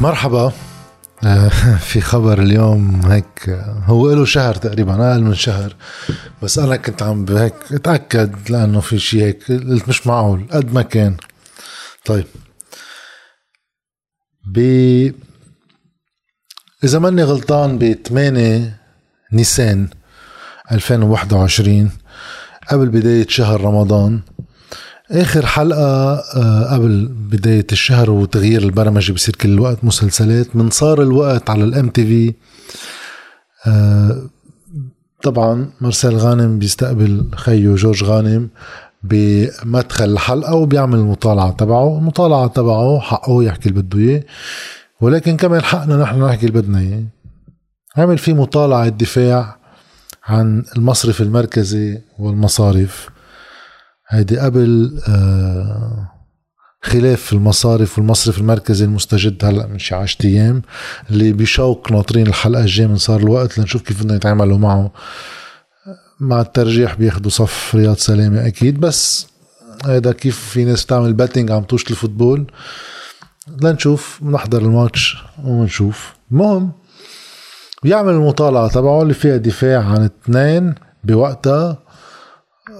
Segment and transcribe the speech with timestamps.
[0.00, 0.52] مرحبا.
[1.24, 3.50] آه، في خبر اليوم هيك
[3.84, 5.76] هو له شهر تقريبا أقل من شهر.
[6.42, 10.82] بس أنا كنت عم هيك اتأكد لأنه في شيء هيك قلت مش معقول قد ما
[10.82, 11.16] كان.
[12.04, 12.24] طيب.
[14.46, 14.58] ب
[16.84, 18.80] إذا ماني غلطان ب 8
[19.32, 19.88] نيسان
[20.72, 21.90] 2021
[22.70, 24.20] قبل بداية شهر رمضان
[25.10, 31.50] آخر حلقة آه، قبل بداية الشهر وتغيير البرمجة بصير كل الوقت مسلسلات من صار الوقت
[31.50, 32.34] على الام تي في
[35.22, 38.48] طبعا مارسيل غانم بيستقبل خيه جورج غانم
[39.02, 41.98] بمدخل الحلقة وبيعمل المطالعة تبعه.
[41.98, 44.22] المطالعة تبعه حقه يحكي اللي بده إياه.
[45.00, 47.04] ولكن كمان حقنا نحن نحكي اللي بدنا إياه.
[47.96, 49.56] عمل في مطالعة دفاع
[50.24, 53.08] عن المصرف المركزي والمصارف.
[54.08, 56.12] هيدي قبل آه،
[56.82, 60.62] خلاف المصارف والمصرف المركزي المستجد هلأ من شي 10 أيام
[61.10, 64.92] اللي بشوق ناطرين الحلقة الجاية من صار الوقت لنشوف كيف بدنا يتعاملوا معه.
[66.20, 69.26] مع الترجيح بياخذوا صف رياض سلامة أكيد بس
[69.84, 72.46] هذا كيف في ناس بتعمل betting عم توش الفوتبول.
[73.62, 76.72] لنشوف نحضر الماتش ونشوف المهم
[77.82, 81.78] بيعمل المطالعة تبعه اللي فيها دفاع عن اثنين بوقتها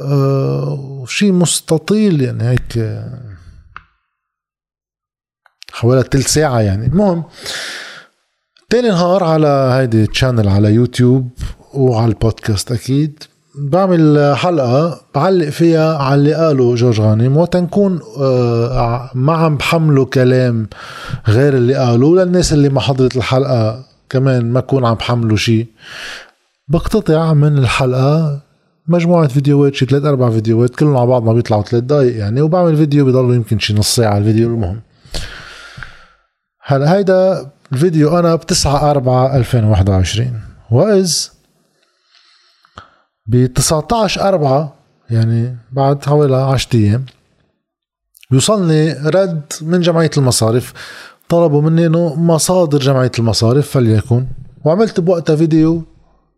[0.00, 3.00] آه شيء مستطيل يعني هيك
[5.72, 6.86] حوالي ثلث ساعة يعني.
[6.86, 7.24] المهم
[8.70, 11.30] تاني نهار على هيدي channel على يوتيوب
[11.74, 13.22] وعلى البودكاست أكيد
[13.58, 20.68] بعمل حلقة بعلق فيها على اللي قاله جورج غانم وتنكون آه ما عم بحمله كلام
[21.28, 25.66] غير اللي قاله للناس اللي ما حضرت الحلقة كمان ما كون عم بحملوا شيء.
[26.68, 28.40] بقتطع من الحلقة
[28.88, 32.76] مجموعة فيديوهات شي ثلاث أربع فيديوهات كلهم على بعض ما بيطلعوا ثلاث دقايق يعني وبعمل
[32.76, 34.80] فيديو بضلوا يمكن شي نص ساعة الفيديو المهم.
[36.62, 40.40] هلا هيدا الفيديو أنا ب 9 4 2021
[40.70, 41.28] وإذ
[43.26, 44.74] ب 19 4
[45.10, 47.04] يعني بعد حوالي 10 أيام
[48.30, 50.72] بيوصلني رد من جمعية المصارف.
[51.28, 54.26] طلبوا مني إنه مصادر جمعية المصارف فليكن
[54.64, 55.82] وعملت بوقتها فيديو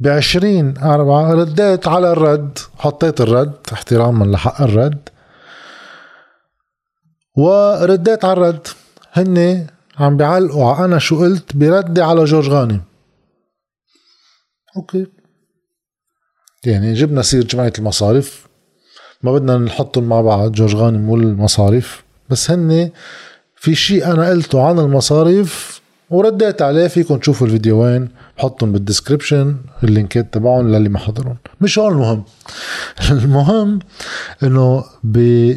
[0.00, 5.08] بعشرين أربعة رديت على الرد حطيت الرد احتراما لحق الرد.
[7.36, 8.66] ورديت على الرد.
[9.12, 9.66] هن
[9.98, 12.82] عم بيعلقوا أنا شو قلت بردي على جورج غانم.
[14.76, 15.06] أوكي.
[16.64, 18.46] يعني جبنا سير جمعية المصارف.
[19.22, 22.04] ما بدنا نحطهم مع بعض جورج غانم والمصارف.
[22.28, 22.90] بس هن
[23.56, 25.80] في شيء أنا قلته عن المصارف
[26.10, 31.36] ورديت عليه فيكم تشوفوا الفيديوين بحطهم بال description ال link ات تبعهم للي ما حضرهم
[31.60, 32.24] مش هون المهم.
[33.10, 33.78] المهم
[34.42, 35.52] إنه ب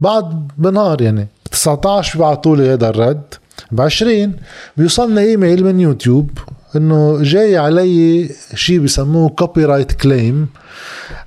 [0.00, 3.34] بعد بنهار يعني 19 بيبعتوا لي هذا الرد.
[3.72, 4.32] ب 20
[4.76, 6.30] بيوصلنا إيميل من يوتيوب
[6.76, 10.48] إنه جاي علي شيء بسموه copyright claim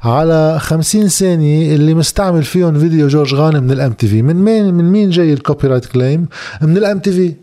[0.04, 4.92] على 50 ثانية اللي مستعمل فيهم فيديو جورج غانم من ال MTV من مين من
[4.92, 6.28] مين جاي ال copyright claim
[6.62, 7.34] من ال MTV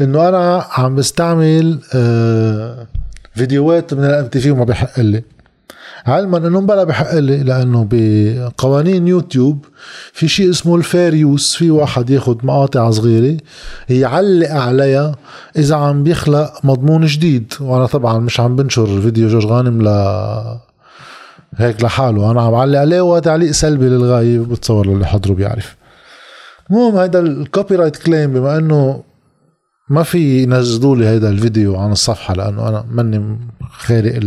[0.00, 2.86] إنه أنا عم بستعمل آه،
[3.34, 5.22] فيديوهات من ال MTV وما بحق لي.
[6.06, 9.64] علما إنه بلا بحق لي لأنه بقوانين يوتيوب
[10.12, 13.36] في شيء اسمه ال fair use في واحد ياخد مقاطع صغيرة
[13.88, 15.16] يعلق عليها
[15.56, 17.52] إذا عم بيخلق مضمون جديد.
[17.60, 19.88] وأنا طبعا مش عم بنشر فيديو جورج غانم ل
[21.56, 25.76] هيك لحاله أنا عم علق عليه وتعليق سلبي للغاية بتصور اللي حضره بيعرف.
[26.70, 29.02] المهم هذا ال copyright claim بما إنه
[29.88, 33.38] ما في ينزلوا لي هيدا الفيديو عن الصفحة لأنه أنا ماني
[33.70, 34.20] خارق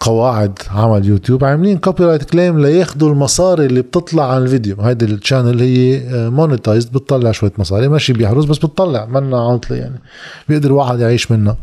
[0.00, 1.44] قواعد عمل يوتيوب.
[1.44, 7.32] عاملين copyright claim لياخذوا المصاري اللي بتطلع عن الفيديو؟ هيدي ال channel هي monetized بتطلع
[7.32, 7.88] شوية مصاري.
[7.88, 10.00] مش شي بيحرز بس بتطلع منا عطله يعني.
[10.48, 11.56] بيقدر واحد يعيش منها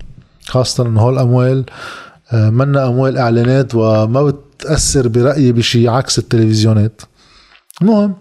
[0.45, 1.65] خاصة إنه هول الاموال
[2.31, 7.01] آه، منا أموال إعلانات وما بتأثر برأيي بشيء عكس التلفزيونات.
[7.81, 8.15] المهم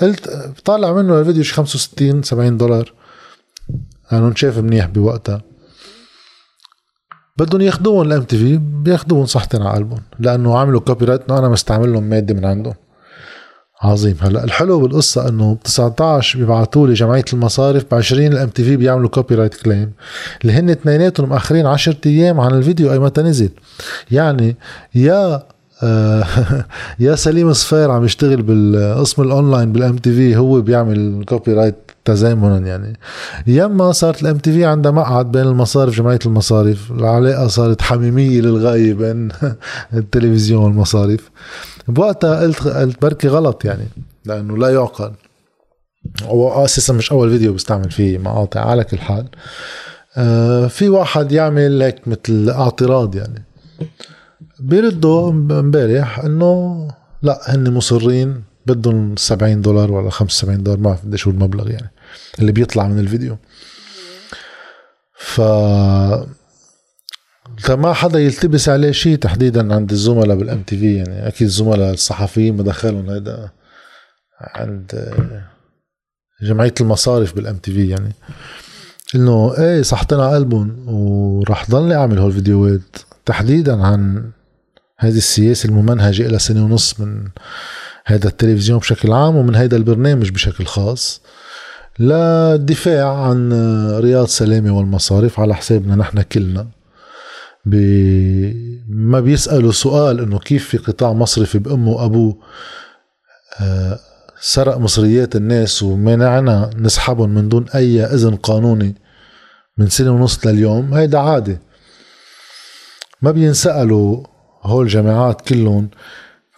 [0.00, 0.28] قلت
[0.64, 2.92] طالع منه الفيديو شي 65 70 دولار.
[4.12, 5.42] لأنه شاف منيح بوقتها.
[7.38, 12.02] بدهم ياخذوهم ال MTV بياخذوهم صحتين على قلبهم لأنه عملوا copyright إنه أنا مستعمل لهم
[12.02, 12.74] مادة من عندهم.
[13.82, 14.16] عظيم.
[14.20, 19.08] هلأ الحلو بالقصة إنه ب 19 بيبعثوا لي جمعية المصارف ب 20 ال MTV بيعملوا
[19.08, 19.92] copyright claim
[20.42, 23.50] اللي هن اثنيناتهم مأخرين 10 أيام عن الفيديو أي متى نزل
[24.10, 24.56] يعني
[24.94, 25.42] يا
[27.00, 31.74] يا سليم صفير عم يشتغل بالقسم ال online بال MTV هو بيعمل copyright
[32.04, 32.98] تزامنا يعني.
[33.46, 39.28] يما صارت ال MTV عندها مقعد بين المصارف جمعية المصارف العلاقة صارت حميمية للغاية بين
[39.94, 41.30] التلفزيون والمصارف.
[41.88, 43.88] بوقتها قلت قلت بركي غلط يعني
[44.24, 45.12] لأنه لا يعقل.
[46.22, 49.26] هو أساسا مش أول فيديو بستعمل فيه مقاطع على كل حال.
[50.16, 53.44] آه في واحد يعمل هيك مثل اعتراض يعني.
[54.60, 56.88] بيردوا امبارح إنه
[57.22, 61.90] لا هن مصرين بدهم 70 دولار ولا 75 دولار ما بعرف قديش هو المبلغ يعني
[62.38, 63.36] اللي بيطلع من الفيديو.
[65.18, 65.40] ف
[67.58, 71.28] فما حدا يلتبس عليه شيء تحديدا عند الزملاء بال MTV يعني.
[71.28, 73.50] أكيد الزملاء الصحفيين بدخلهم هيدا
[74.40, 75.14] عند
[76.42, 78.12] جمعية المصارف بال MTV يعني.
[79.14, 84.30] إنه إيه صحتين على قلبهم وراح ضلني أعمل هول الفيديوهات تحديدا عن
[84.98, 87.28] هذه السياسة الممنهجة إلى سنة ونص من
[88.06, 91.20] هذا التلفزيون بشكل عام ومن هذا البرنامج بشكل خاص.
[91.98, 93.52] للدفاع عن
[94.00, 96.66] رياض سلامة والمصارف على حسابنا نحن كلنا
[97.64, 102.36] بي ما بيسألوا سؤال إنه كيف في قطاع مصرفي بأمه وأبوه
[103.60, 103.98] آه،
[104.40, 108.94] سرق مصريات الناس ومنعنا نسحبهم من دون أي إذن قانوني
[109.78, 111.58] من سنة ونص لليوم؟ هيدا عادي
[113.22, 114.24] ما بينسألوا
[114.66, 115.88] هول الجامعات كلهم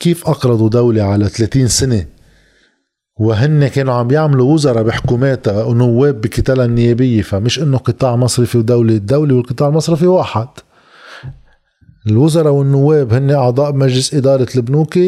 [0.00, 2.06] كيف أقرضوا دولة على 30 سنة؟
[3.20, 9.34] وهن كانوا عم بيعملوا وزراء بحكوماتها ونواب بكتلها النيابية فمش إنه قطاع مصرفي ودولة الدولة
[9.34, 10.48] والقطاع المصرفي واحد.
[12.06, 14.98] الوزراء والنواب هن أعضاء مجلس إدارة البنوك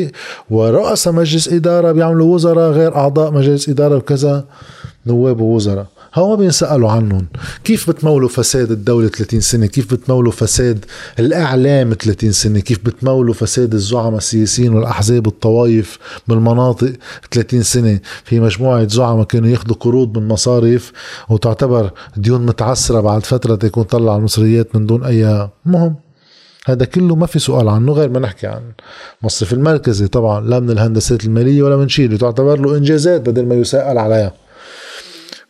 [0.51, 4.45] ورؤساء مجلس إدارة بيعملوا وزراء غير أعضاء مجلس إدارة وكذا
[5.07, 5.87] نواب ووزراء.
[6.15, 7.27] هو ما بينسألوا عنهم.
[7.65, 10.85] كيف بتمولوا فساد الدولة 30 سنة؟ كيف بتمولوا فساد
[11.19, 15.99] الإعلام 30 سنة؟ كيف بتمولوا فساد الزعماء السياسيين والأحزاب الطوائف
[16.29, 16.93] بالمناطق
[17.31, 20.93] 30 سنة؟ في مجموعة زعماء كانوا ياخذوا قروض من مصارف
[21.29, 25.95] وتعتبر ديون متعسرة بعد فترة تكون طلع المصريات من دون أي مهم.
[26.67, 28.63] هذا كله ما في سؤال عنه غير ما نحكي عن
[29.21, 30.07] المصرف المركزي.
[30.07, 34.33] طبعا لا من الهندسات المالية ولا من شيء تعتبر له إنجازات بدل ما يسأل عليها.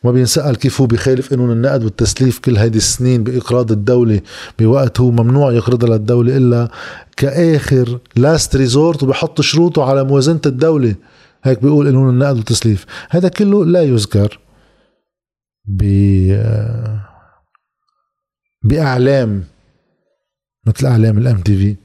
[0.05, 4.20] ما بينسأل كيف هو بخالف قانون النقد والتسليف كل هيدي السنين بإقراض الدولة
[4.58, 6.69] بوقت هو ممنوع يقرضها للدولة إلا
[7.17, 10.94] كآخر last resort وبحط شروطه على موازنة الدولة.
[11.44, 12.87] هيك بيقول قانون النقد والتسليف.
[13.11, 14.38] هذا كله لا يذكر
[15.64, 15.82] ب
[18.64, 19.44] بأعلام
[20.67, 21.77] مثل إعلام ال MTV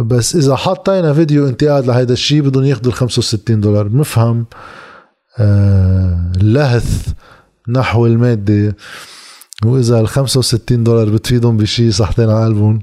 [0.00, 3.88] بس إذا حطينا فيديو انتقاد لهيدا الشيء بدهم ياخذوا ال 65 دولار.
[3.88, 4.46] بنفهم
[6.42, 7.12] لهث
[7.68, 8.76] نحو المادة.
[9.64, 12.80] وإذا ال 65 دولار بتفيدهم بشيء صحتين على قلبهم.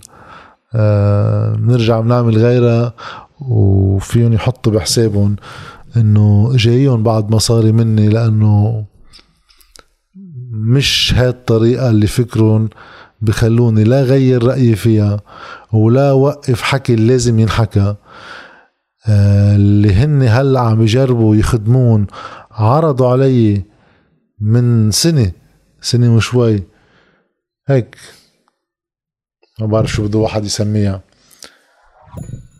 [0.76, 2.94] آه بنرجع بنعمل غيرها
[3.42, 5.36] وفيهم يحطوا بحسابهم
[5.98, 8.86] إنه جايهم بعض مصاري مني لأنه
[10.52, 12.70] مش هاي الطريقة اللي فكرهم
[13.22, 15.20] بخلوني لا غير رأيي فيها
[15.74, 17.96] ولا وقف حكي اللي لازم ينحكى.
[19.08, 22.08] آه، اللي هن هلأ عم يجربوا يخدمون
[22.60, 23.64] عرضوا علي
[24.40, 25.32] من سنة
[25.82, 26.64] سنة وشوي
[27.68, 27.98] هيك
[29.60, 31.02] ما بعرف شو بده واحد يسميها.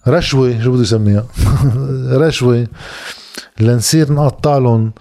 [0.08, 1.26] رشوة شو بده يسميها؟
[2.28, 2.68] رشوة.
[3.60, 4.92] لنصير نقطع لهم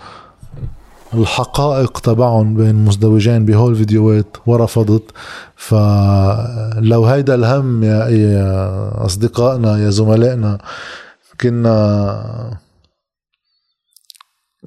[1.14, 5.02] الحقائق تبعهم بين مزدوجين بهول الفيديوهات ورفضت
[5.56, 10.58] فلو هيدا الهم يا, يا أصدقائنا يا زملائنا
[11.40, 12.58] كنا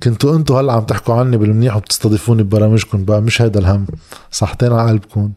[0.04, 3.88] كنتوا أنتوا هلا عم تحكوا عني بالمنيح وبتستضيفوني ببرامجكم بقى مش هيدا الهم.
[4.32, 5.32] صحتين على قلبكم.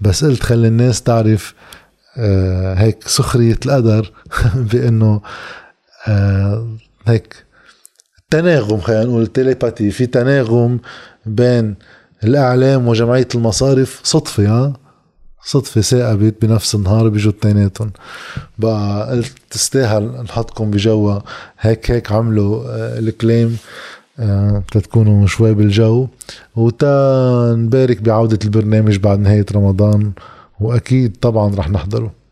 [0.00, 1.54] بس قلت خلي الناس تعرف
[2.16, 4.12] آه هيك سخرية القدر
[4.72, 5.20] بإنه
[6.08, 6.68] آه
[7.06, 7.44] هيك
[8.30, 10.80] تناغم خلينا نقول تيليباتي في تناغم
[11.26, 11.74] بين
[12.24, 14.72] الإعلام وجمعية المصارف صدفة ها؟
[15.44, 17.90] صدفة ثاقبت بنفس النهار بيجوا اثنيناتهم.
[18.58, 21.18] بقى قلت تستاهل نحطكم بجوا
[21.60, 23.56] هيك هيك عملوا آه، الكليم
[24.18, 26.08] آه، تتكونوا شوي بالجو.
[26.56, 30.12] وتا نبارك بعودة البرنامج بعد نهاية رمضان.
[30.60, 32.23] وأكيد طبعا رح نحضره.